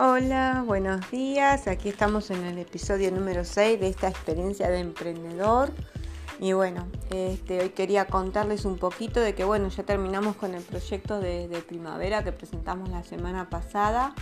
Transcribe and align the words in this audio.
Hola, 0.00 0.62
buenos 0.64 1.10
días. 1.10 1.66
Aquí 1.66 1.88
estamos 1.88 2.30
en 2.30 2.44
el 2.44 2.58
episodio 2.58 3.10
número 3.10 3.44
6 3.44 3.80
de 3.80 3.88
esta 3.88 4.06
experiencia 4.06 4.70
de 4.70 4.78
emprendedor. 4.78 5.72
Y 6.38 6.52
bueno, 6.52 6.86
este, 7.10 7.60
hoy 7.62 7.70
quería 7.70 8.06
contarles 8.06 8.64
un 8.64 8.78
poquito 8.78 9.18
de 9.18 9.34
que 9.34 9.42
bueno, 9.42 9.66
ya 9.70 9.82
terminamos 9.82 10.36
con 10.36 10.54
el 10.54 10.62
proyecto 10.62 11.18
de, 11.18 11.48
de 11.48 11.62
primavera 11.62 12.22
que 12.22 12.30
presentamos 12.30 12.90
la 12.90 13.02
semana 13.02 13.50
pasada. 13.50 14.14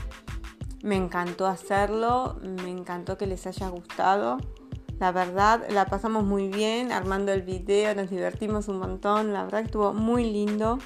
Me 0.83 0.97
encantó 0.97 1.47
hacerlo, 1.47 2.41
me 2.41 2.71
encantó 2.71 3.19
que 3.19 3.27
les 3.27 3.47
haya 3.47 3.69
gustado. 3.69 4.39
La 4.99 5.13
verdad, 5.13 5.63
la 5.69 5.85
pasamos 5.85 6.25
muy 6.25 6.49
bien 6.49 6.91
armando 6.91 7.33
el 7.33 7.43
video, 7.43 7.95
nos 7.95 8.09
divertimos 8.09 8.69
un 8.69 8.79
montón. 8.79 9.35
La 9.35 9.45
verdad 9.45 9.61
estuvo 9.61 9.93
muy 9.93 10.25
lindo. 10.25 10.79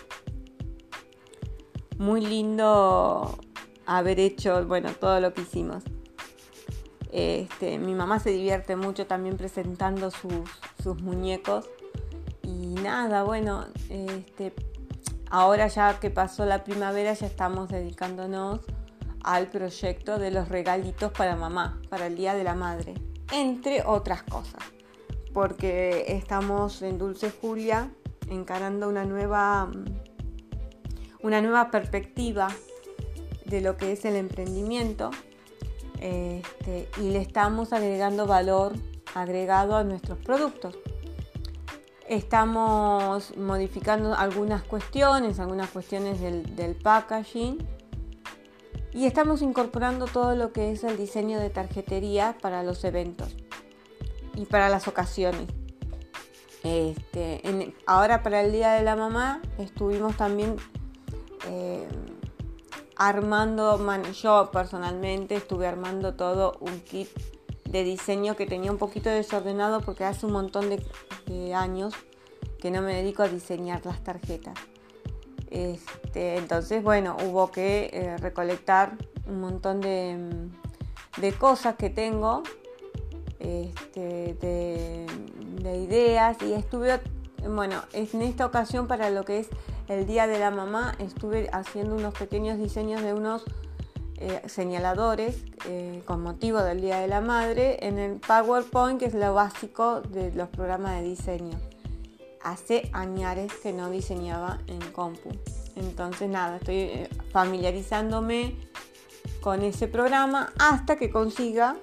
Muy 1.96 2.22
lindo 2.22 3.38
haber 3.98 4.20
hecho, 4.20 4.66
bueno, 4.66 4.92
todo 4.92 5.20
lo 5.20 5.32
que 5.32 5.42
hicimos. 5.42 5.84
Este, 7.12 7.78
mi 7.78 7.94
mamá 7.94 8.20
se 8.20 8.30
divierte 8.30 8.76
mucho 8.76 9.06
también 9.06 9.36
presentando 9.36 10.10
sus, 10.10 11.02
muñecos. 11.02 11.68
Y 12.42 12.74
nada, 12.82 13.22
bueno, 13.22 13.66
este, 13.88 14.52
ahora 15.30 15.66
ya 15.68 15.98
que 16.00 16.10
pasó 16.10 16.44
la 16.44 16.64
primavera 16.64 17.12
ya 17.14 17.26
estamos 17.26 17.68
dedicándonos 17.68 18.60
al 19.22 19.48
proyecto 19.48 20.18
de 20.18 20.30
los 20.30 20.48
regalitos 20.48 21.12
para 21.12 21.36
mamá, 21.36 21.80
para 21.88 22.06
el 22.06 22.16
Día 22.16 22.34
de 22.34 22.44
la 22.44 22.54
Madre 22.54 22.94
entre 23.32 23.82
otras 23.84 24.22
cosas, 24.22 24.62
porque 25.32 26.04
estamos 26.08 26.82
en 26.82 26.98
Dulce 26.98 27.30
Julia 27.30 27.90
encarando 28.28 28.88
una 28.88 29.04
nueva, 29.04 29.70
una 31.22 31.40
nueva 31.40 31.70
perspectiva 31.70 32.48
de 33.44 33.60
lo 33.60 33.76
que 33.76 33.92
es 33.92 34.04
el 34.04 34.16
emprendimiento 34.16 35.10
este, 36.00 36.88
y 36.98 37.10
le 37.10 37.20
estamos 37.20 37.72
agregando 37.72 38.26
valor 38.26 38.74
agregado 39.14 39.76
a 39.76 39.84
nuestros 39.84 40.18
productos. 40.18 40.76
Estamos 42.08 43.36
modificando 43.36 44.14
algunas 44.14 44.62
cuestiones, 44.62 45.38
algunas 45.38 45.70
cuestiones 45.70 46.20
del, 46.20 46.74
packaging 46.74 47.58
y 48.92 49.06
estamos 49.06 49.42
incorporando 49.42 50.06
todo 50.06 50.34
lo 50.34 50.52
que 50.52 50.72
es 50.72 50.82
el 50.82 50.96
diseño 50.96 51.38
de 51.38 51.50
tarjetería 51.50 52.36
para 52.40 52.64
los 52.64 52.82
eventos 52.84 53.36
y 54.34 54.46
para 54.46 54.68
las 54.68 54.88
ocasiones. 54.88 55.46
Este, 56.64 57.72
ahora 57.86 58.22
para 58.22 58.40
el 58.40 58.52
Día 58.52 58.72
de 58.72 58.82
la 58.82 58.96
Mamá 58.96 59.40
estuvimos 59.58 60.16
también 60.16 60.56
eh, 61.48 61.86
armando, 63.00 63.78
yo 64.12 64.50
personalmente 64.52 65.34
estuve 65.34 65.66
armando 65.66 66.14
todo 66.14 66.56
un 66.60 66.80
kit 66.80 67.08
de 67.64 67.82
diseño 67.82 68.36
que 68.36 68.46
tenía 68.46 68.70
un 68.70 68.78
poquito 68.78 69.08
desordenado 69.08 69.80
porque 69.80 70.04
hace 70.04 70.26
un 70.26 70.32
montón 70.32 70.68
de 70.68 71.54
años 71.54 71.94
que 72.60 72.70
no 72.70 72.82
me 72.82 72.94
dedico 72.94 73.22
a 73.22 73.28
diseñar 73.28 73.84
las 73.86 74.04
tarjetas. 74.04 74.54
Este, 75.50 76.36
entonces, 76.36 76.82
bueno, 76.82 77.16
hubo 77.24 77.50
que 77.50 77.90
eh, 77.92 78.16
recolectar 78.18 78.96
un 79.26 79.40
montón 79.40 79.80
de, 79.80 81.32
cosas 81.38 81.74
que 81.76 81.90
tengo, 81.90 82.42
este, 83.38 84.34
de, 84.34 85.06
ideas 85.76 86.36
y 86.42 86.52
estuve, 86.52 87.00
bueno, 87.48 87.82
en 87.92 88.22
esta 88.22 88.46
ocasión 88.46 88.86
para 88.86 89.10
lo 89.10 89.24
que 89.24 89.40
es 89.40 89.48
el 89.88 90.06
Día 90.06 90.26
de 90.26 90.38
la 90.38 90.50
Mamá, 90.50 90.94
estuve 90.98 91.48
haciendo 91.52 91.94
unos 91.94 92.14
pequeños 92.14 92.58
diseños 92.58 93.02
de 93.02 93.14
unos 93.14 93.44
eh, 94.16 94.42
señaladores 94.46 95.44
eh, 95.66 96.02
con 96.04 96.22
motivo 96.22 96.62
del 96.62 96.80
Día 96.80 97.00
de 97.00 97.08
la 97.08 97.20
Madre 97.20 97.78
en 97.86 97.98
el 97.98 98.20
PowerPoint, 98.20 99.00
que 99.00 99.06
es 99.06 99.14
lo 99.14 99.32
básico 99.34 100.00
de 100.02 100.32
los 100.32 100.48
programas 100.48 101.00
de 101.00 101.08
diseño 101.08 101.58
hace 102.42 102.90
años 102.92 103.52
que 103.62 103.72
no 103.72 103.90
diseñaba 103.90 104.58
en 104.66 104.80
compu. 104.92 105.30
Entonces 105.76 106.28
nada, 106.28 106.56
estoy 106.56 106.76
eh, 106.76 107.08
familiarizándome 107.32 108.56
con 109.40 109.62
ese 109.62 109.88
programa 109.88 110.52
hasta 110.58 110.96
que 110.96 111.10
consiga 111.10 111.76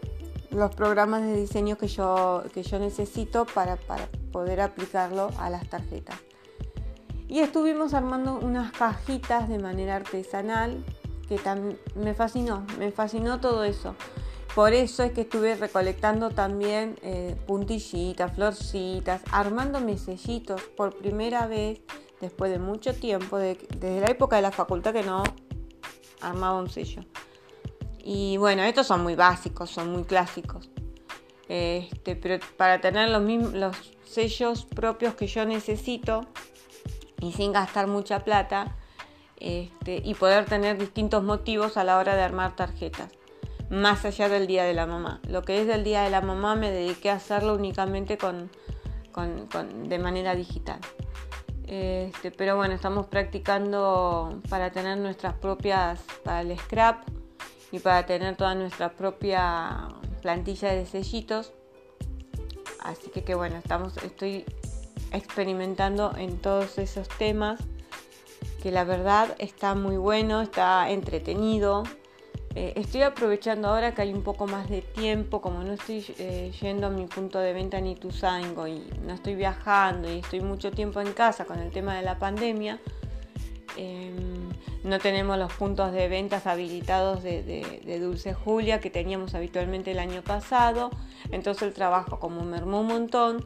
los 0.51 0.73
programas 0.75 1.21
de 1.23 1.35
diseño 1.35 1.77
que 1.77 1.87
yo, 1.87 2.43
que 2.53 2.63
yo 2.63 2.79
necesito 2.79 3.45
para, 3.45 3.77
poder 4.37 4.61
aplicarlo 4.61 5.31
a 5.39 5.49
las 5.49 5.67
tarjetas. 5.67 6.15
Y 7.27 7.39
estuvimos 7.39 7.95
armando 7.95 8.37
unas 8.39 8.71
cajitas 8.71 9.49
de 9.49 9.57
manera 9.57 9.95
artesanal 9.95 10.85
que 11.27 11.39
me 11.95 12.13
fascinó, 12.13 12.63
me 12.77 12.91
fascinó 12.91 13.39
todo 13.39 13.63
eso. 13.63 13.95
Por 14.53 14.73
eso 14.73 15.01
es 15.01 15.11
que 15.13 15.21
estuve 15.21 15.55
recolectando 15.55 16.29
también 16.29 16.99
eh, 17.01 17.35
puntillitas, 17.47 18.35
florcitas, 18.35 19.23
armando 19.31 19.79
mis 19.79 20.01
sellitos 20.01 20.61
por 20.61 20.95
primera 20.95 21.47
vez 21.47 21.81
después 22.21 22.51
de 22.51 22.59
mucho 22.59 22.93
tiempo, 22.93 23.39
desde 23.39 24.01
la 24.01 24.11
época 24.11 24.35
de 24.35 24.43
la 24.43 24.51
facultad 24.51 24.93
que 24.93 25.01
no 25.01 25.23
armaba 26.21 26.59
un 26.59 26.69
sello. 26.69 27.01
Y 28.03 28.37
bueno, 28.37 28.61
estos 28.61 28.85
son 28.85 29.01
muy 29.01 29.15
básicos, 29.15 29.71
son 29.71 29.91
muy 29.91 30.03
clásicos. 30.03 30.69
Este, 31.49 32.15
pero 32.15 32.45
para 32.55 32.79
tener 32.79 33.09
los, 33.09 33.23
mismos, 33.23 33.53
los 33.53 33.96
sellos 34.09 34.65
propios 34.65 35.15
que 35.15 35.27
yo 35.27 35.45
necesito 35.45 36.25
y 37.21 37.33
sin 37.33 37.51
gastar 37.51 37.87
mucha 37.87 38.23
plata 38.23 38.75
este, 39.37 40.01
y 40.03 40.13
poder 40.15 40.45
tener 40.45 40.77
distintos 40.77 41.23
motivos 41.23 41.77
a 41.77 41.83
la 41.83 41.97
hora 41.97 42.15
de 42.15 42.21
armar 42.21 42.55
tarjetas 42.55 43.11
más 43.69 44.05
allá 44.05 44.29
del 44.29 44.47
Día 44.47 44.63
de 44.63 44.73
la 44.73 44.85
Mamá. 44.85 45.19
Lo 45.27 45.41
que 45.43 45.61
es 45.61 45.67
del 45.67 45.83
Día 45.83 46.03
de 46.03 46.09
la 46.09 46.21
Mamá 46.21 46.55
me 46.55 46.71
dediqué 46.71 47.09
a 47.09 47.15
hacerlo 47.15 47.55
únicamente 47.55 48.17
con, 48.17 48.49
de 49.89 49.99
manera 49.99 50.35
digital. 50.35 50.79
Este, 51.67 52.31
pero 52.31 52.55
bueno, 52.55 52.73
estamos 52.73 53.07
practicando 53.07 54.41
para 54.49 54.71
tener 54.71 54.97
nuestras 54.97 55.33
propias, 55.33 55.99
para 56.23 56.41
el 56.41 56.57
scrap 56.57 57.03
y 57.71 57.79
para 57.79 58.05
tener 58.05 58.37
toda 58.37 58.55
nuestra 58.55 58.93
propia 58.93 59.89
plantilla 60.21 60.71
de 60.71 60.85
sellitos. 60.85 61.51
Así 62.87 63.09
que, 63.09 63.23
que 63.23 63.35
bueno, 63.35 63.57
estamos, 63.57 63.97
estoy 63.97 64.45
experimentando 65.11 66.13
en 66.17 66.37
todos 66.37 66.77
esos 66.77 67.07
temas 67.09 67.59
que 68.63 68.71
la 68.71 68.85
verdad 68.85 69.35
está 69.39 69.75
muy 69.75 69.97
bueno, 69.97 70.41
está 70.41 70.89
entretenido. 70.89 71.83
Eh, 72.55 72.73
estoy 72.75 73.03
aprovechando 73.03 73.67
ahora 73.67 73.93
que 73.93 74.01
hay 74.01 74.13
un 74.13 74.23
poco 74.23 74.47
más 74.47 74.69
de 74.69 74.81
tiempo, 74.81 75.41
como 75.41 75.63
no 75.63 75.73
estoy 75.73 76.03
eh, 76.17 76.51
yendo 76.61 76.87
a 76.87 76.89
mi 76.89 77.05
punto 77.05 77.39
de 77.39 77.53
venta 77.53 77.79
ni 77.81 77.95
Tuzango 77.95 78.67
y 78.67 78.89
no 79.05 79.13
estoy 79.13 79.35
viajando 79.35 80.11
y 80.11 80.19
estoy 80.19 80.39
mucho 80.39 80.71
tiempo 80.71 81.01
en 81.01 81.11
casa 81.13 81.45
con 81.45 81.59
el 81.59 81.71
tema 81.71 81.95
de 81.95 82.03
la 82.03 82.17
pandemia. 82.17 82.79
Em, 83.75 84.36
no 84.83 84.99
tenemos 84.99 85.37
los 85.37 85.51
puntos 85.53 85.91
de 85.91 86.07
ventas 86.07 86.47
habilitados 86.47 87.23
de, 87.23 87.99
Dulce 87.99 88.33
Julia 88.33 88.79
que 88.79 88.89
teníamos 88.89 89.35
habitualmente 89.35 89.91
el 89.91 89.99
año 89.99 90.21
pasado. 90.21 90.91
Entonces 91.31 91.63
el 91.63 91.73
trabajo 91.73 92.19
como 92.19 92.43
mermó 92.43 92.81
un 92.81 92.87
montón. 92.87 93.45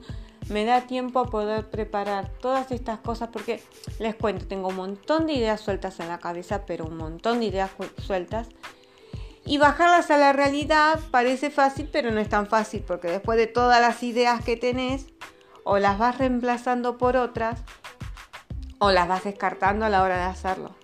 Me 0.49 0.65
da 0.65 0.81
tiempo 0.81 1.19
a 1.19 1.25
poder 1.25 1.69
preparar 1.69 2.29
todas 2.41 2.71
estas 2.71 2.99
cosas 2.99 3.29
porque 3.31 3.61
les 3.99 4.15
cuento, 4.15 4.47
tengo 4.47 4.69
un 4.69 4.75
montón 4.75 5.27
de 5.27 5.33
ideas 5.33 5.61
sueltas 5.61 5.99
en 5.99 6.07
la 6.07 6.19
cabeza, 6.19 6.65
pero 6.65 6.85
un 6.85 6.97
montón 6.97 7.39
de 7.39 7.45
ideas 7.45 7.71
sueltas 7.99 8.49
y 9.45 9.57
bajarlas 9.57 10.11
a 10.11 10.17
la 10.17 10.33
realidad 10.33 10.99
parece 11.09 11.49
fácil, 11.49 11.89
pero 11.91 12.11
no 12.11 12.19
es 12.19 12.29
tan 12.29 12.47
fácil, 12.47 12.83
porque 12.85 13.09
después 13.09 13.37
de 13.37 13.47
todas 13.47 13.81
las 13.81 14.03
ideas 14.03 14.43
que 14.43 14.55
tenés, 14.55 15.07
o 15.63 15.77
las 15.77 15.97
vas 15.97 16.17
reemplazando 16.17 16.97
por 16.97 17.17
otras, 17.17 17.59
o 18.77 18.91
las 18.91 19.07
vas 19.07 19.23
descartando 19.23 19.85
a 19.85 19.89
la 19.89 20.03
hora 20.03 20.17
de 20.17 20.23
hacerlo. 20.23 20.75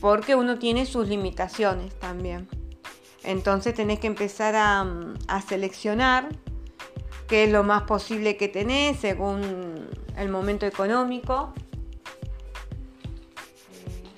Porque 0.00 0.34
uno 0.34 0.58
tiene 0.58 0.86
sus 0.86 1.08
limitaciones 1.08 1.94
también. 1.98 2.48
Entonces 3.22 3.74
tenés 3.74 4.00
que 4.00 4.06
empezar 4.06 4.54
a, 4.56 5.40
seleccionar 5.48 6.28
qué 7.26 7.44
es 7.44 7.50
lo 7.52 7.62
más 7.62 7.84
posible 7.84 8.36
que 8.36 8.48
tenés 8.48 8.98
según 8.98 9.88
el 10.16 10.28
momento 10.28 10.66
económico. 10.66 11.54
Eh, 13.72 14.12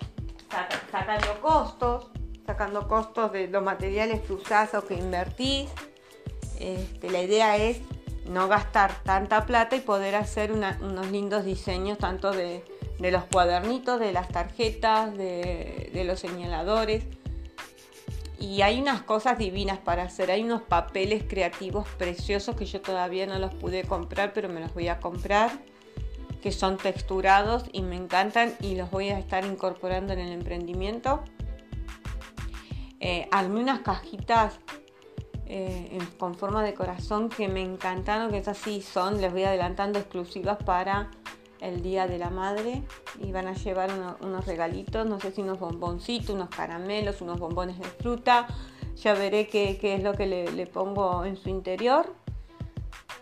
sacando 0.90 1.40
costos 1.40 2.10
sacando 2.46 2.86
costos 2.86 3.32
de 3.32 3.48
los 3.48 3.62
materiales 3.62 4.20
que 4.20 4.32
usás 4.32 4.72
o 4.74 4.86
que 4.86 4.94
invertís. 4.94 5.68
Este, 6.60 7.10
la 7.10 7.20
idea 7.20 7.56
es 7.56 7.80
no 8.26 8.48
gastar 8.48 9.02
tanta 9.02 9.46
plata 9.46 9.76
y 9.76 9.80
poder 9.80 10.14
hacer 10.14 10.52
unos 10.52 11.10
lindos 11.10 11.44
diseños 11.44 11.98
tanto 11.98 12.30
de, 12.30 12.64
los 12.98 13.24
cuadernitos, 13.24 14.00
de 14.00 14.12
las 14.12 14.28
tarjetas, 14.28 15.16
de, 15.16 15.90
de, 15.92 16.04
los 16.04 16.20
señaladores. 16.20 17.04
Y 18.38 18.62
hay 18.62 18.80
unas 18.80 19.02
cosas 19.02 19.38
divinas 19.38 19.78
para 19.78 20.04
hacer, 20.04 20.30
hay 20.30 20.42
unos 20.42 20.62
papeles 20.62 21.24
creativos 21.26 21.88
preciosos 21.98 22.56
que 22.56 22.66
yo 22.66 22.80
todavía 22.80 23.26
no 23.26 23.38
los 23.38 23.54
pude 23.54 23.84
comprar, 23.84 24.32
pero 24.32 24.48
me 24.48 24.60
los 24.60 24.74
voy 24.74 24.88
a 24.88 25.00
comprar, 25.00 25.50
que 26.42 26.52
son 26.52 26.76
texturados 26.76 27.64
y 27.72 27.82
me 27.82 27.96
encantan 27.96 28.54
y 28.60 28.76
los 28.76 28.90
voy 28.90 29.08
a 29.08 29.18
estar 29.18 29.44
incorporando 29.44 30.12
en 30.12 30.20
el 30.20 30.32
emprendimiento. 30.32 31.24
Eh, 33.00 33.28
armé 33.30 33.60
unas 33.60 33.80
cajitas 33.80 34.58
eh, 35.46 35.98
con 36.18 36.34
forma 36.34 36.62
de 36.64 36.74
corazón 36.74 37.28
que 37.28 37.48
me 37.48 37.62
encantaron, 37.62 38.30
que 38.30 38.38
esas 38.38 38.58
sí 38.58 38.82
son, 38.82 39.20
les 39.20 39.32
voy 39.32 39.44
adelantando, 39.44 39.98
exclusivas 39.98 40.58
para 40.64 41.10
el 41.66 41.82
Día 41.82 42.06
de 42.06 42.18
la 42.18 42.30
Madre 42.30 42.82
y 43.20 43.32
van 43.32 43.48
a 43.48 43.54
llevar 43.54 43.90
unos 44.20 44.46
regalitos, 44.46 45.06
no 45.06 45.20
sé 45.20 45.32
si 45.32 45.42
unos 45.42 45.58
bomboncitos, 45.58 46.30
unos 46.30 46.48
caramelos, 46.48 47.20
unos 47.20 47.38
bombones 47.38 47.78
de 47.78 47.84
fruta, 47.84 48.46
ya 48.96 49.14
veré 49.14 49.46
qué, 49.48 49.78
es 49.82 50.02
lo 50.02 50.14
que 50.14 50.26
le, 50.26 50.66
pongo 50.66 51.24
en 51.24 51.36
su 51.36 51.48
interior. 51.48 52.14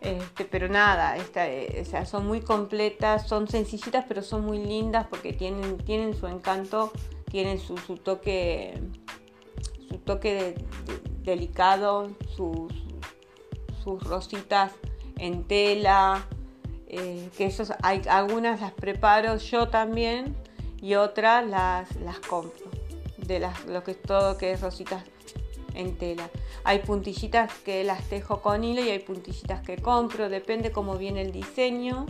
Este, 0.01 0.45
pero 0.45 0.69
nada, 0.69 1.17
eh, 1.17 1.85
son 2.05 2.27
muy 2.27 2.43
completas, 2.43 3.27
son 3.27 3.49
sencillitas 3.49 4.05
pero 4.07 4.21
son 4.21 4.45
muy 4.45 4.59
lindas 4.59 5.07
porque 5.07 5.33
tienen, 5.33 5.79
tienen 5.79 6.15
su 6.15 6.27
encanto, 6.27 6.93
tienen 7.31 7.59
su, 7.59 7.75
toque, 7.97 8.79
su 9.89 9.97
toque 9.99 10.57
delicado, 11.23 12.11
sus, 12.37 12.71
sus 13.83 14.03
rositas 14.05 14.73
en 15.17 15.45
tela, 15.45 16.27
eh, 16.97 17.29
que 17.37 17.47
esos, 17.47 17.73
hay, 17.83 18.03
algunas 18.09 18.61
las 18.61 18.73
preparo 18.73 19.37
yo 19.39 19.67
también 19.67 20.37
y 20.81 20.95
otras 20.95 21.45
las, 21.45 21.97
las 21.97 22.21
compro, 22.21 22.71
de 23.17 23.41
las, 23.41 23.67
lo 23.67 23.83
que 23.83 23.91
es 23.91 24.03
todo 24.03 24.39
que 24.39 24.53
es 24.53 24.61
rositas 24.61 25.03
en 25.75 25.99
tela. 25.99 26.31
Hay 26.63 26.79
puntillitas 26.79 27.53
que 27.65 27.83
las 27.83 28.01
tejo 28.05 28.41
con 28.43 28.63
hilo 28.63 28.81
y 28.81 28.91
hay 28.91 29.01
puntillitas 29.01 29.61
que 29.63 29.77
compro, 29.79 30.29
depende 30.29 30.71
cómo 30.71 30.97
viene 30.97 31.23
el 31.23 31.33
diseño. 31.33 32.07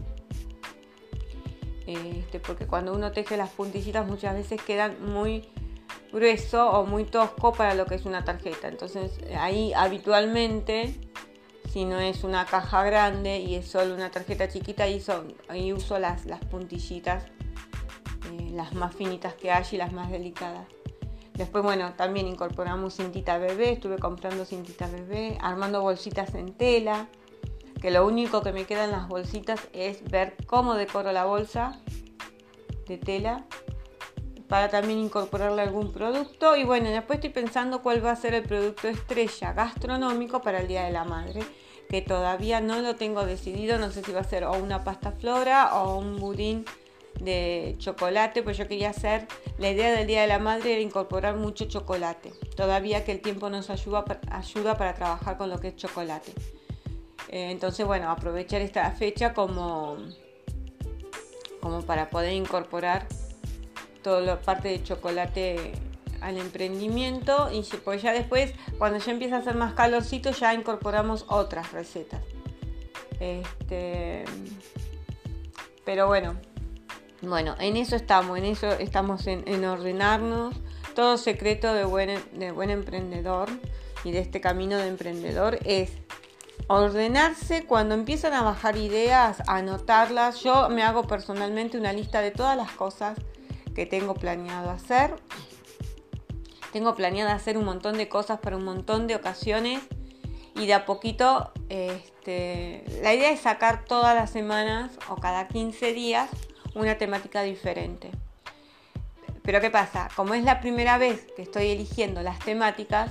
Este, 1.87 2.39
porque 2.41 2.67
cuando 2.67 2.93
uno 2.93 3.11
teje 3.11 3.39
las 3.39 3.51
puntillitas 3.51 4.07
muchas 4.07 4.35
veces 4.35 4.61
quedan 4.61 4.97
muy 5.03 5.49
grueso 6.13 6.71
o 6.71 6.85
muy 6.85 7.05
tosco 7.05 7.55
para 7.55 7.75
lo 7.75 7.87
que 7.87 7.95
es 7.95 8.05
una 8.05 8.23
tarjeta. 8.23 8.69
Entonces 8.69 9.19
ahí 9.35 9.73
habitualmente 9.73 11.01
si 11.75 11.85
no 11.85 11.99
es 11.99 12.23
una 12.23 12.47
caja 12.47 12.85
grande 12.85 13.41
y 13.41 13.57
es 13.57 13.67
solo 13.67 13.97
una 13.97 14.09
tarjeta 14.09 14.49
chiquita, 14.49 14.85
ahí, 14.85 15.01
son, 15.01 15.35
uso 15.75 15.99
las, 15.99 16.25
las 16.25 16.39
puntillitas, 16.45 17.25
eh, 17.25 18.51
las 18.53 18.75
más 18.75 18.95
finitas 18.95 19.35
que 19.35 19.51
hay 19.51 19.65
y 19.73 19.77
las 19.77 19.93
más 19.93 20.09
delicadas. 20.09 20.69
Después, 21.33 21.65
bueno, 21.65 21.95
también 21.97 22.29
incorporamos 22.29 22.95
cintita 22.95 23.39
bebé, 23.39 23.73
estuve 23.73 23.99
comprando 23.99 24.45
cintita 24.45 24.87
bebé, 24.87 25.37
armando 25.41 25.83
bolsitas 25.83 26.33
en 26.37 26.53
tela, 26.53 27.09
que 27.83 27.91
lo 27.91 28.07
único 28.07 28.41
que 28.41 28.53
me 28.53 28.67
queda 28.67 28.85
en 28.85 28.93
las 28.93 29.09
bolsitas 29.09 29.61
es 29.73 30.05
ver 30.05 30.37
cómo 30.47 30.75
decoro 30.75 31.11
la 31.11 31.25
bolsa 31.25 31.81
de 32.87 32.99
tela 32.99 33.47
para 34.49 34.69
también 34.69 35.01
incorporarle 35.01 35.63
algún 35.63 35.93
producto. 35.93 36.55
Y 36.55 36.63
bueno, 36.63 36.89
después 36.91 37.17
estoy 37.17 37.31
pensando 37.31 37.83
cuál 37.83 38.07
va 38.07 38.13
a 38.13 38.17
ser 38.17 38.33
el 38.35 38.45
producto 38.45 38.87
estrella 38.87 39.55
gastronómico 39.55 40.41
para 40.41 40.61
el 40.61 40.69
Día 40.69 40.85
de 40.85 40.93
la 40.93 41.03
Madre 41.03 41.41
que 41.89 42.03
todavía 42.03 42.61
no 42.61 42.81
lo 42.81 42.97
tengo 42.97 43.25
decidido, 43.25 43.79
no 43.79 43.91
sé 43.91 44.03
si 44.03 44.13
va 44.13 44.21
a 44.21 44.25
ser 44.25 44.45
o 44.45 44.53
una 44.53 44.85
pasta 44.85 45.13
flora 45.13 45.75
o 45.77 45.99
un 45.99 46.19
budín 46.19 46.65
de 47.21 47.77
chocolate, 47.79 48.43
pues 48.43 48.57
yo 48.57 48.67
quería 48.67 48.91
hacer, 48.91 49.27
la 49.59 49.71
idea 49.71 49.93
del 49.93 50.07
Día 50.07 50.23
de 50.23 50.27
la 50.27 50.39
Madre 50.39 50.73
era 50.73 50.81
incorporar 50.81 51.37
mucho 51.37 51.67
chocolate, 51.67 52.33
todavía 52.57 53.05
que 53.05 53.13
el 53.13 53.21
tiempo 53.21 53.51
nos 53.51 53.71
ayuda, 53.71 54.05
ayuda 54.31 54.77
para 54.77 54.95
trabajar 54.95 55.37
con 55.37 55.51
lo 55.51 55.61
que 55.61 55.69
es 55.69 55.77
chocolate. 55.77 56.33
Eh, 57.29 57.51
entonces, 57.51 57.87
bueno, 57.87 58.11
aprovechar 58.11 58.61
esta 58.61 58.91
fecha 58.91 59.33
como, 59.33 59.97
como 61.61 61.83
para 61.83 62.11
poder 62.11 62.33
incorporar 62.33 63.07
toda 64.03 64.21
la 64.21 64.41
parte 64.41 64.69
de 64.69 64.83
chocolate 64.83 65.73
al 66.25 66.39
emprendimiento 66.39 67.51
y 67.53 67.63
pues 67.85 68.03
ya 68.03 68.13
después, 68.13 68.53
cuando 68.79 68.99
ya 68.99 69.13
empieza 69.13 69.37
a 69.37 69.39
hacer 69.41 69.55
más 69.57 69.75
calorcito, 69.75 70.31
ya 70.31 70.55
incorporamos 70.55 71.27
otras 71.29 71.73
recetas. 71.73 72.23
Este, 73.21 74.25
pero 75.85 76.07
bueno, 76.07 76.35
bueno, 77.21 77.55
en 77.61 77.77
eso 77.77 77.95
estamos, 77.95 78.39
en 78.39 78.47
eso 78.47 78.73
estamos 78.73 79.27
en, 79.27 79.65
ordenarnos. 79.65 80.57
Todo 80.95 81.19
secreto 81.19 81.75
de 81.75 81.85
buen, 81.85 82.19
de 82.39 82.53
buen 82.53 82.71
emprendedor 82.71 83.49
y 84.05 84.13
de 84.13 84.21
este 84.21 84.41
camino 84.41 84.79
de 84.79 84.87
emprendedor 84.87 85.59
es 85.65 85.91
ordenarse 86.69 87.67
cuando 87.67 87.95
empiezan 87.95 88.33
a 88.33 88.43
bajar 88.43 88.77
ideas, 88.77 89.43
anotarlas. 89.47 90.43
Yo 90.43 90.69
me 90.71 90.83
hago 90.83 91.07
personalmente 91.07 91.77
una 91.77 91.93
lista 91.93 92.21
de 92.21 92.31
todas 92.31 92.57
las 92.57 92.71
cosas 92.71 93.19
que 93.75 93.87
tengo 93.87 94.15
planeado 94.15 94.71
hacer 94.71 95.17
tengo 96.75 96.97
planeado 96.97 97.31
hacer 97.31 97.57
un 97.57 97.65
montón 97.65 97.97
de 97.99 98.09
cosas 98.09 98.41
para 98.41 98.57
un 98.57 98.65
montón 98.65 99.07
de 99.07 99.15
ocasiones 99.15 99.81
y 100.57 100.67
de 100.67 100.75
a 100.75 100.85
poquito 100.85 101.53
este, 101.69 102.85
la 103.01 103.15
idea 103.15 103.31
es 103.31 103.43
sacar 103.43 103.85
todas 103.85 104.17
las 104.17 104.31
semanas 104.31 104.91
o 105.09 105.15
cada 105.15 105.47
15 105.47 105.93
días 105.93 106.29
una 106.75 106.99
temática 106.99 107.43
diferente. 107.43 108.11
Pero 109.45 109.61
¿qué 109.61 109.71
pasa? 109.71 110.09
Como 110.17 110.35
es 110.35 110.43
la 110.43 110.61
primera 110.61 110.99
vez 110.99 111.29
que 111.37 111.43
estoy 111.43 111.69
eligiendo 111.69 112.23
las 112.23 112.41
temáticas, 112.41 113.09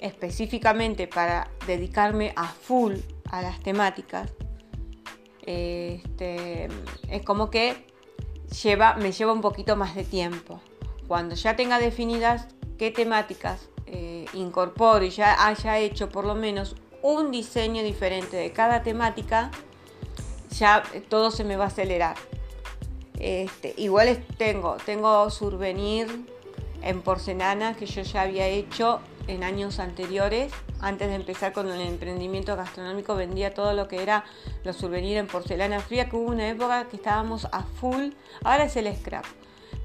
específicamente 0.00 1.06
para 1.06 1.52
dedicarme 1.68 2.32
a 2.34 2.48
full 2.48 2.96
a 3.30 3.42
las 3.42 3.60
temáticas, 3.60 4.28
este, 5.46 6.66
es 7.08 7.22
como 7.24 7.48
que 7.48 7.86
lleva, 8.60 8.94
me 8.94 9.12
lleva 9.12 9.32
un 9.32 9.40
poquito 9.40 9.76
más 9.76 9.94
de 9.94 10.02
tiempo. 10.02 10.60
Cuando 11.06 11.36
ya 11.36 11.54
tenga 11.54 11.78
definidas 11.78 12.48
qué 12.82 12.90
temáticas 12.90 13.68
eh, 13.86 14.24
incorporo 14.32 15.04
y 15.04 15.10
ya 15.10 15.46
haya 15.46 15.78
hecho 15.78 16.08
por 16.08 16.24
lo 16.24 16.34
menos 16.34 16.74
un 17.00 17.30
diseño 17.30 17.80
diferente 17.84 18.36
de 18.36 18.50
cada 18.50 18.82
temática, 18.82 19.52
ya 20.58 20.82
todo 21.08 21.30
se 21.30 21.44
me 21.44 21.54
va 21.54 21.66
a 21.66 21.66
acelerar. 21.68 22.16
Este, 23.20 23.72
igual 23.76 24.24
tengo, 24.36 24.78
tengo 24.84 25.30
survenir 25.30 26.26
en 26.82 27.02
porcelana 27.02 27.76
que 27.76 27.86
yo 27.86 28.02
ya 28.02 28.22
había 28.22 28.48
hecho 28.48 28.98
en 29.28 29.44
años 29.44 29.78
anteriores. 29.78 30.52
Antes 30.80 31.06
de 31.06 31.14
empezar 31.14 31.52
con 31.52 31.70
el 31.70 31.82
emprendimiento 31.82 32.56
gastronómico 32.56 33.14
vendía 33.14 33.54
todo 33.54 33.74
lo 33.74 33.86
que 33.86 34.02
era 34.02 34.24
los 34.64 34.74
souvenirs 34.74 35.20
en 35.20 35.28
porcelana 35.28 35.78
fría, 35.78 36.08
que 36.08 36.16
hubo 36.16 36.32
una 36.32 36.48
época 36.48 36.88
que 36.88 36.96
estábamos 36.96 37.46
a 37.52 37.62
full. 37.62 38.10
Ahora 38.42 38.64
es 38.64 38.74
el 38.74 38.92
scrap 38.96 39.24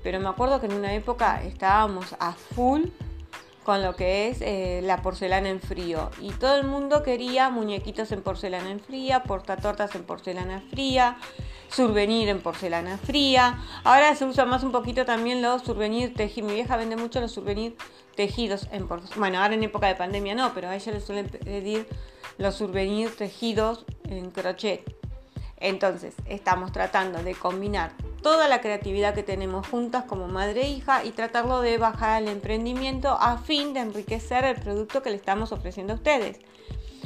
pero 0.07 0.21
me 0.21 0.29
acuerdo 0.29 0.61
que 0.61 0.67
en 0.67 0.73
una 0.73 0.93
época 0.93 1.43
estábamos 1.43 2.15
a 2.21 2.31
full 2.31 2.83
con 3.65 3.83
lo 3.83 3.97
que 3.97 4.29
es 4.29 4.39
eh, 4.39 4.79
la 4.81 5.01
porcelana 5.01 5.49
en 5.49 5.59
frío 5.59 6.11
y 6.21 6.31
todo 6.31 6.55
el 6.55 6.65
mundo 6.65 7.03
quería 7.03 7.49
muñequitos 7.49 8.13
en 8.13 8.21
porcelana 8.21 8.71
en 8.71 8.79
fría, 8.79 9.23
portatortas 9.23 9.93
en 9.95 10.05
porcelana 10.05 10.63
fría, 10.71 11.17
survenir 11.67 12.29
en 12.29 12.39
porcelana 12.39 12.97
fría. 12.97 13.61
Ahora 13.83 14.15
se 14.15 14.23
usa 14.23 14.45
más 14.45 14.63
un 14.63 14.71
poquito 14.71 15.03
también 15.03 15.41
los 15.41 15.63
survenir 15.63 16.13
tejidos. 16.13 16.51
Mi 16.51 16.55
vieja 16.55 16.77
vende 16.77 16.95
mucho 16.95 17.19
los 17.19 17.33
survenir 17.33 17.75
tejidos 18.15 18.69
en 18.71 18.87
porcelana. 18.87 19.19
Bueno, 19.19 19.39
ahora 19.41 19.55
en 19.55 19.63
época 19.63 19.87
de 19.87 19.95
pandemia 19.95 20.35
no, 20.35 20.53
pero 20.53 20.69
a 20.69 20.75
ella 20.77 20.93
le 20.93 21.01
suelen 21.01 21.27
pedir 21.27 21.85
los 22.37 22.55
survenir 22.55 23.13
tejidos 23.13 23.85
en 24.05 24.31
crochet. 24.31 24.89
Entonces, 25.57 26.13
estamos 26.27 26.71
tratando 26.71 27.21
de 27.23 27.35
combinar 27.35 27.91
toda 28.21 28.47
la 28.47 28.61
creatividad 28.61 29.13
que 29.13 29.23
tenemos 29.23 29.67
juntas 29.67 30.03
como 30.05 30.27
madre 30.27 30.63
e 30.63 30.69
hija 30.69 31.03
y 31.03 31.11
tratarlo 31.11 31.61
de 31.61 31.77
bajar 31.77 32.17
al 32.17 32.27
emprendimiento 32.27 33.17
a 33.19 33.37
fin 33.37 33.73
de 33.73 33.81
enriquecer 33.81 34.43
el 34.45 34.55
producto 34.59 35.01
que 35.01 35.09
le 35.09 35.15
estamos 35.15 35.51
ofreciendo 35.51 35.93
a 35.93 35.95
ustedes. 35.97 36.39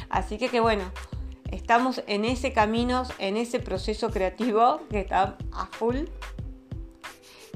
Así 0.09 0.37
que 0.37 0.49
que 0.49 0.59
bueno, 0.59 0.83
estamos 1.51 2.03
en 2.07 2.25
ese 2.25 2.53
camino, 2.53 3.03
en 3.19 3.37
ese 3.37 3.59
proceso 3.59 4.09
creativo 4.09 4.81
que 4.89 4.99
está 4.99 5.37
a 5.51 5.65
full. 5.67 6.05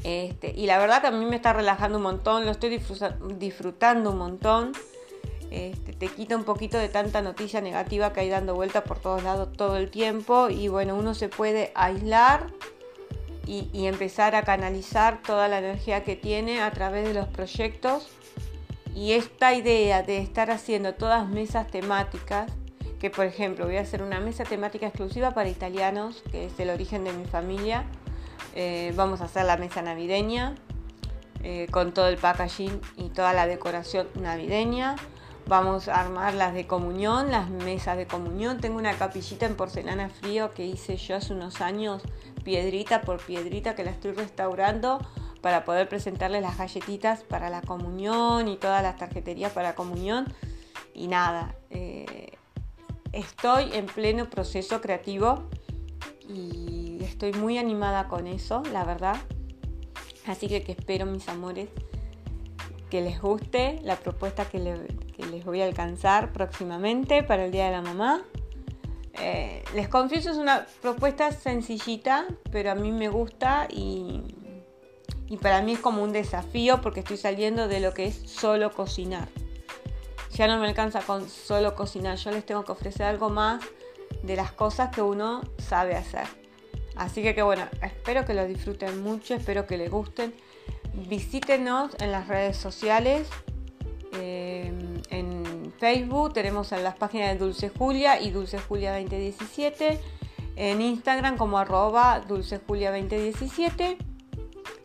Este, 0.04 0.52
y 0.56 0.68
la 0.68 0.78
verdad 0.78 1.02
que 1.02 1.08
a 1.08 1.12
mí 1.12 1.26
me 1.26 1.36
está 1.36 1.52
relajando 1.54 1.98
un 1.98 2.04
montón, 2.04 2.46
lo 2.46 2.52
estoy 2.52 2.80
disfrutando 3.38 4.12
un 4.12 4.18
montón. 4.18 4.74
Este, 5.50 5.94
te 5.94 6.08
quita 6.08 6.36
un 6.36 6.44
poquito 6.44 6.78
de 6.78 6.90
tanta 6.90 7.22
noticia 7.22 7.62
negativa 7.62 8.12
que 8.14 8.20
hay 8.20 8.30
dando 8.30 8.56
vueltas 8.56 8.84
por 8.84 9.00
todos 9.00 9.24
lados 9.24 9.54
todo 9.54 9.78
el 9.78 9.90
tiempo 9.90 10.50
y 10.50 10.68
bueno, 10.68 10.96
uno 10.96 11.14
se 11.14 11.30
puede 11.30 11.72
aislar 11.76 12.52
y, 13.46 13.86
empezar 13.86 14.36
a 14.36 14.44
canalizar 14.44 15.22
toda 15.22 15.48
la 15.48 15.60
energía 15.60 16.04
que 16.04 16.16
tiene 16.16 16.62
a 16.62 16.72
través 16.72 17.08
de 17.08 17.14
los 17.14 17.28
proyectos. 17.28 18.10
Y 18.94 19.12
esta 19.12 19.54
idea 19.54 20.04
de 20.04 20.20
estar 20.20 20.52
haciendo 20.52 20.94
todas 20.94 21.28
mesas 21.28 21.68
temáticas, 21.68 22.52
que 23.00 23.10
por 23.10 23.26
ejemplo 23.26 23.66
voy 23.66 23.78
a 23.78 23.82
hacer 23.82 24.02
una 24.02 24.20
mesa 24.20 24.46
temática 24.46 24.88
exclusiva 24.88 25.32
para 25.32 25.50
italianos, 25.50 26.24
que 26.32 26.46
es 26.46 26.60
el 26.60 26.70
origen 26.70 27.04
de 27.04 27.14
mi 27.14 27.26
familia. 27.26 27.84
Eh, 28.56 28.94
vamos 28.96 29.22
a 29.22 29.26
hacer 29.26 29.46
la 29.46 29.58
mesa 29.58 29.82
navideña 29.82 30.56
eh, 31.44 31.68
con 31.72 31.94
todo 31.94 32.08
el 32.08 32.18
packaging 32.18 32.80
y 32.96 33.10
toda 33.10 33.34
la 33.34 33.48
decoración 33.48 34.08
navideña. 34.16 34.96
Vamos 35.48 35.90
a 35.90 36.02
armar 36.02 36.34
las 36.34 36.56
de 36.56 36.66
comunión, 36.66 37.30
las 37.30 37.50
mesas 37.50 37.98
de 37.98 38.08
comunión. 38.08 38.60
Tengo 38.60 38.78
una 38.78 38.94
capillita 38.94 39.46
en 39.46 39.56
porcelana 39.56 40.10
frío 40.10 40.52
que 40.56 40.66
hice 40.66 40.98
yo 40.98 41.18
hace 41.18 41.34
unos 41.34 41.62
años 41.62 42.02
piedrita 42.46 43.02
por 43.02 43.20
piedrita 43.20 43.76
que 43.76 43.84
la 43.84 43.92
estoy 43.92 44.14
restaurando 44.14 45.00
para 45.42 45.66
poder 45.66 45.90
presentarles 45.90 46.42
las 46.42 46.58
galletitas 46.58 47.24
para 47.24 47.50
la 47.50 47.62
comunión 47.62 48.48
y 48.48 48.56
todas 48.56 48.82
las 48.82 48.96
tarjeterías 48.96 49.52
para 49.52 49.76
comunión. 49.76 50.26
Y 50.94 51.08
nada, 51.08 51.56
eh, 51.70 52.38
estoy 53.12 53.74
en 53.74 53.88
pleno 53.88 54.30
proceso 54.30 54.80
creativo 54.80 55.50
y 56.30 57.00
estoy 57.02 57.34
muy 57.34 57.58
animada 57.58 58.08
con 58.08 58.28
eso, 58.28 58.64
la 58.72 58.86
verdad. 58.86 59.18
Así 60.26 60.48
que, 60.48 60.64
que 60.64 60.72
espero, 60.72 61.06
mis 61.06 61.28
amores, 61.28 61.70
que 62.90 63.02
les 63.02 63.22
guste 63.22 63.80
la 63.84 63.98
propuesta 63.98 64.46
que, 64.46 64.60
les 64.60 65.46
voy 65.46 65.62
a 65.62 65.66
alcanzar 65.66 66.32
próximamente 66.32 67.24
para 67.24 67.46
el 67.46 67.52
Día 67.52 67.66
de 67.66 67.72
la 67.72 67.82
Mamá. 67.82 68.24
Eh, 69.20 69.64
les 69.74 69.88
confieso, 69.88 70.32
es 70.32 70.38
una 70.38 70.66
propuesta 70.82 71.32
sencillita, 71.32 72.26
pero 72.52 72.72
a 72.72 72.76
mí 72.76 72.92
me 72.92 73.10
gusta 73.10 73.68
y, 73.70 74.24
para 75.42 75.62
mí 75.62 75.74
es 75.74 75.80
como 75.80 76.04
un 76.04 76.12
desafío 76.12 76.82
porque 76.82 77.02
estoy 77.02 77.18
saliendo 77.18 77.68
de 77.68 77.80
lo 77.80 77.94
que 77.94 78.06
es 78.06 78.16
solo 78.30 78.72
cocinar. 78.72 79.28
Ya 80.34 80.48
no 80.48 80.60
me 80.60 80.68
alcanza 80.68 81.02
con 81.02 81.30
solo 81.30 81.76
cocinar, 81.76 82.18
yo 82.18 82.32
les 82.32 82.46
tengo 82.46 82.64
que 82.66 82.72
ofrecer 82.74 83.06
algo 83.06 83.30
más 83.30 83.64
de 84.22 84.36
las 84.36 84.52
cosas 84.52 84.94
que 84.94 85.02
uno 85.02 85.42
sabe 85.58 85.96
hacer. 85.96 86.28
Así 86.96 87.22
que, 87.22 87.36
que 87.36 87.42
bueno, 87.42 87.68
espero 87.82 88.26
que 88.26 88.34
lo 88.34 88.46
disfruten 88.46 89.02
mucho, 89.02 89.34
espero 89.34 89.66
que 89.66 89.78
les 89.78 89.90
gusten. 89.90 90.34
Visítenos 90.94 91.92
en 92.00 92.12
las 92.12 92.28
redes 92.28 92.58
sociales. 92.58 93.28
Eh, 95.86 96.00
Facebook 96.00 96.34
tenemos 96.34 96.72
en 96.72 96.84
las 96.84 96.96
páginas 96.96 97.32
de 97.32 97.38
Dulce 97.38 97.70
Julia 97.70 98.20
y 98.20 98.32
Dulce 98.32 98.58
Julia 98.58 98.94
2017. 98.94 100.00
En 100.56 100.82
Instagram 100.82 101.38
como 101.38 101.60
arroba 101.60 102.22
Dulce 102.28 102.60
Julia 102.66 102.92
2017. 102.92 103.98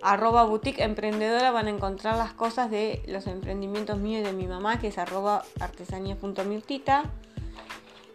Arroba 0.03 0.45
boutique 0.45 0.83
emprendedora 0.83 1.53
van 1.53 1.69
a 1.69 1.71
encontrar 1.71 2.17
las 2.17 2.33
cosas 2.35 2.71
de 2.71 3.03
los 3.07 3.27
emprendimientos 3.27 3.99
míos 3.99 4.21
y 4.23 4.25
de 4.25 4.33
mi 4.33 4.47
mamá 4.47 4.79
que 4.79 4.89
es 4.89 4.99
arroba 4.99 5.43
artesanía.mirtita. 5.59 7.05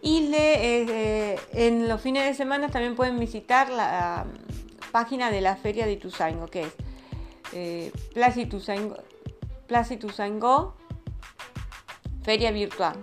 Y 0.00 0.30
eh, 0.32 1.40
en 1.52 1.88
los 1.88 2.00
fines 2.00 2.24
de 2.24 2.34
semana 2.34 2.68
también 2.68 2.94
pueden 2.94 3.18
visitar 3.18 3.68
la 3.68 4.26
um, 4.26 4.32
página 4.92 5.30
de 5.30 5.40
la 5.40 5.56
Feria 5.56 5.86
de 5.86 5.92
Ituzaingo, 5.92 6.46
que 6.46 6.62
es 6.62 6.72
eh, 7.52 7.92
Plaza 8.14 8.40
Feria 12.26 12.50
Virtual. 12.50 12.96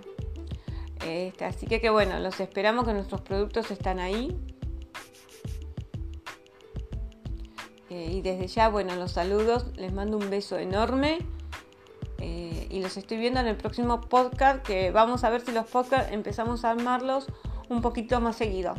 Este, 1.04 1.44
así 1.44 1.66
que, 1.66 1.90
bueno, 1.90 2.20
los 2.20 2.38
esperamos 2.38 2.86
que 2.86 2.92
nuestros 2.92 3.22
productos 3.22 3.70
están 3.70 3.98
ahí. 3.98 4.36
Eh, 7.88 8.10
y 8.12 8.20
desde 8.20 8.46
ya, 8.46 8.68
bueno, 8.68 8.94
los 8.96 9.12
saludos, 9.12 9.66
les 9.76 9.92
mando 9.92 10.18
un 10.18 10.28
beso 10.30 10.58
enorme 10.58 11.18
y 12.74 12.80
los 12.80 12.96
estoy 12.96 13.18
viendo 13.18 13.38
en 13.38 13.46
el 13.46 13.56
próximo 13.56 14.00
podcast 14.00 14.60
que 14.66 14.90
vamos 14.90 15.22
a 15.22 15.30
ver 15.30 15.42
si 15.42 15.52
los 15.52 15.64
podcasts 15.66 16.12
empezamos 16.12 16.64
a 16.64 16.70
armarlos 16.70 17.26
un 17.68 17.82
poquito 17.82 18.20
más 18.20 18.34
seguido. 18.34 18.74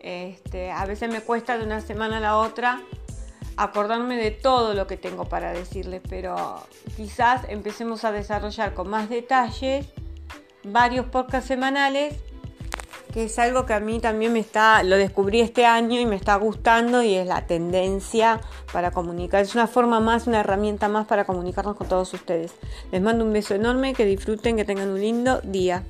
Este, 0.00 0.70
a 0.70 0.86
veces 0.86 1.10
me 1.10 1.20
cuesta 1.20 1.58
de 1.58 1.64
una 1.64 1.82
semana 1.82 2.16
a 2.16 2.20
la 2.20 2.38
otra 2.38 2.80
acordarme 3.56 4.16
de 4.16 4.30
todo 4.30 4.74
lo 4.74 4.86
que 4.86 4.96
tengo 4.96 5.26
para 5.26 5.52
decirles, 5.52 6.02
pero 6.08 6.62
quizás 6.96 7.42
empecemos 7.48 8.04
a 8.04 8.12
desarrollar 8.12 8.74
con 8.74 8.88
más 8.88 9.08
detalles 9.08 9.86
varios 10.64 11.06
podcasts 11.06 11.48
semanales 11.48 12.14
que 13.12 13.24
es 13.24 13.38
algo 13.38 13.66
que 13.66 13.74
a 13.74 13.80
mí 13.80 14.00
también 14.00 14.32
me 14.32 14.40
está, 14.40 14.82
lo 14.82 14.96
descubrí 14.96 15.40
este 15.40 15.66
año 15.66 16.00
y 16.00 16.06
me 16.06 16.16
está 16.16 16.34
gustando 16.36 17.02
y 17.02 17.14
es 17.14 17.26
la 17.26 17.46
tendencia 17.46 18.40
para 18.72 18.90
comunicar. 18.90 19.42
Es 19.42 19.54
una 19.54 19.66
forma 19.66 20.00
más, 20.00 20.26
una 20.26 20.40
herramienta 20.40 20.88
más 20.88 21.06
para 21.06 21.24
comunicarnos 21.26 21.76
con 21.76 21.88
todos 21.88 22.12
ustedes. 22.14 22.54
Les 22.90 23.02
mando 23.02 23.24
un 23.24 23.32
beso 23.32 23.54
enorme, 23.54 23.92
que 23.92 24.06
disfruten, 24.06 24.56
que 24.56 24.64
tengan 24.64 24.88
un 24.88 25.00
lindo 25.00 25.40
día. 25.42 25.84